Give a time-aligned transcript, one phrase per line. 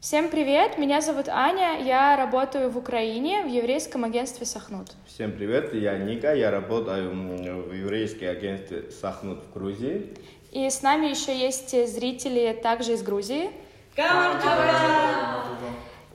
[0.00, 4.92] Всем привет, меня зовут Аня, я работаю в Украине в еврейском агентстве Сахнут.
[5.06, 10.16] Всем привет, я Ника, я работаю в еврейском агентстве Сахнут в Грузии.
[10.52, 13.50] И с нами еще есть зрители также из Грузии.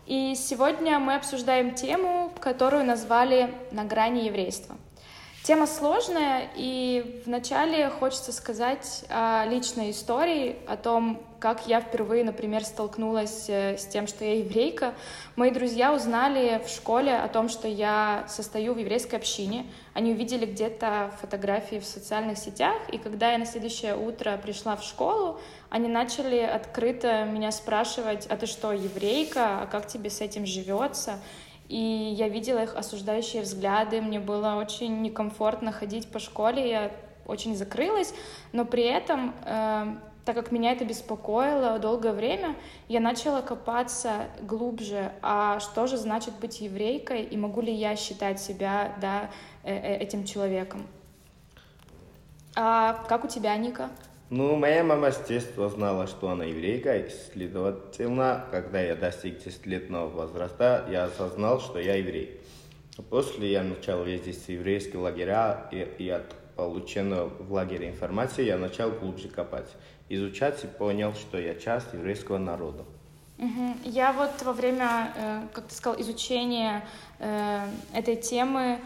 [0.07, 4.77] И сегодня мы обсуждаем тему, которую назвали «На грани еврейства».
[5.46, 12.66] Тема сложная, и вначале хочется сказать о личной истории, о том, как я впервые, например,
[12.66, 14.96] столкнулась э, с тем, что я еврейка.
[15.36, 19.68] Мои друзья узнали в школе о том, что я состою в еврейской общине.
[19.93, 24.83] Они увидели где-то фотографии в социальных сетях, и когда я на следующее утро пришла в
[24.83, 30.47] школу, они начали открыто меня спрашивать, а ты что, еврейка, а как тебе с этим
[30.47, 31.19] живется?
[31.68, 36.91] И я видела их осуждающие взгляды, мне было очень некомфортно ходить по школе, я
[37.25, 38.14] очень закрылась,
[38.52, 42.55] но при этом, э, так как меня это беспокоило долгое время,
[42.88, 48.39] я начала копаться глубже, а что же значит быть еврейкой, и могу ли я считать
[48.39, 49.31] себя да,
[49.63, 50.86] э, э этим человеком.
[52.55, 53.89] А как у тебя, Ника?
[54.31, 60.07] Ну, моя мама с детства знала, что она еврейка, и, следовательно, когда я достиг 10-летнего
[60.07, 62.39] возраста, я осознал, что я еврей.
[63.11, 68.57] После я начал ездить в еврейские лагеря, и, и от полученного в лагере информации я
[68.57, 69.69] начал глубже копать,
[70.09, 72.83] изучать и понял, что я часть еврейского народа.
[73.83, 76.83] Я вот во время, э, как ты сказал, изучения
[77.19, 78.79] э, этой темы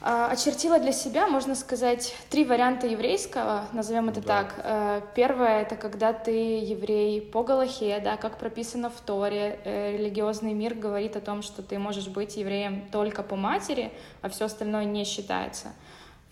[0.00, 4.26] очертила для себя, можно сказать, три варианта еврейского, назовем это да.
[4.26, 4.54] так.
[4.64, 9.60] Э, первое— это когда ты еврей по Галахе, да, как прописано в Торе.
[9.64, 14.30] Э, религиозный мир говорит о том, что ты можешь быть евреем только по матери, а
[14.30, 15.68] все остальное не считается.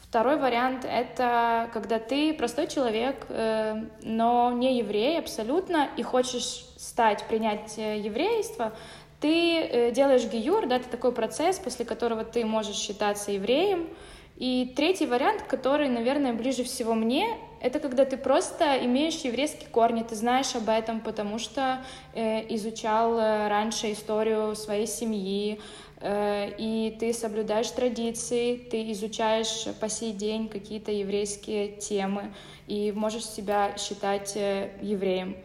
[0.00, 7.24] Второй вариант— это когда ты простой человек, э, но не еврей абсолютно, и хочешь стать,
[7.28, 8.72] принять еврейство,
[9.20, 13.88] ты э, делаешь гиюр, да, это такой процесс, после которого ты можешь считаться евреем.
[14.36, 17.26] И третий вариант, который, наверное, ближе всего мне,
[17.60, 21.84] это когда ты просто имеешь еврейские корни, ты знаешь об этом, потому что
[22.14, 25.60] э, изучал э, раньше историю своей семьи,
[26.00, 32.32] э, и ты соблюдаешь традиции, ты изучаешь по сей день какие-то еврейские темы,
[32.68, 35.36] и можешь себя считать э, евреем.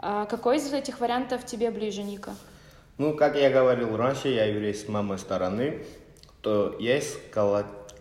[0.00, 2.34] А какой из этих вариантов тебе ближе, Ника?
[3.00, 5.82] Ну, как я говорил раньше, я еврей с мамой стороны,
[6.42, 7.16] то есть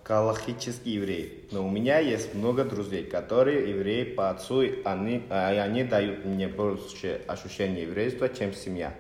[0.04, 1.48] калахический еврей.
[1.52, 5.86] Но у меня есть много друзей, которые евреи по отцу, и они, а, и они
[5.86, 8.94] дают мне больше ощущения еврейства, чем семья.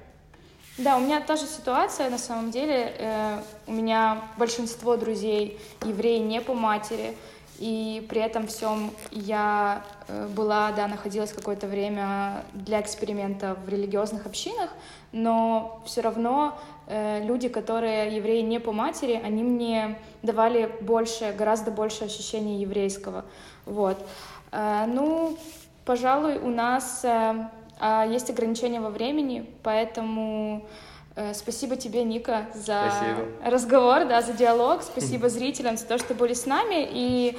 [0.78, 2.94] Да, у меня та же ситуация, на самом деле.
[2.98, 7.18] Э, у меня большинство друзей евреи не по матери,
[7.60, 14.26] и при этом всем я э, была, да, находилась какое-то время для эксперимента в религиозных
[14.26, 14.70] общинах,
[15.12, 21.70] но все равно э, люди, которые евреи не по матери, они мне давали больше, гораздо
[21.70, 23.26] больше ощущения еврейского.
[23.66, 23.98] Вот.
[24.54, 25.38] Э, ну,
[25.84, 27.50] пожалуй, у нас э,
[28.10, 30.66] есть ограничения во времени, поэтому
[31.34, 33.28] спасибо тебе, Ника, за спасибо.
[33.44, 34.84] разговор, да, за диалог.
[34.84, 36.88] Спасибо зрителям за то, что были с нами.
[36.92, 37.38] И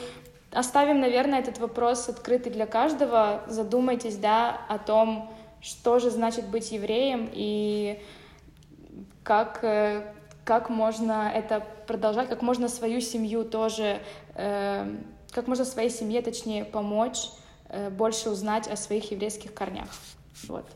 [0.52, 3.42] оставим, наверное, этот вопрос открытый для каждого.
[3.46, 5.30] Задумайтесь, да, о том,
[5.60, 8.02] что же значит быть евреем и
[9.22, 10.12] как, э,
[10.44, 14.00] как можно это продолжать, как можно свою семью тоже,
[14.34, 14.96] э,
[15.30, 17.28] как можно своей семье, точнее, помочь
[17.68, 19.88] э, больше узнать о своих еврейских корнях.
[20.48, 20.66] Вот.